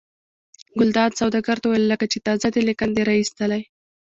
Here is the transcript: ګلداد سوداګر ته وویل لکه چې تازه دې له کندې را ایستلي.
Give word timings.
ګلداد 0.79 1.11
سوداګر 1.19 1.57
ته 1.61 1.65
وویل 1.67 1.85
لکه 1.93 2.05
چې 2.11 2.17
تازه 2.27 2.47
دې 2.53 2.61
له 2.67 2.73
کندې 2.79 3.01
را 3.07 3.13
ایستلي. 3.17 3.61